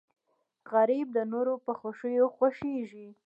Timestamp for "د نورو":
1.17-1.53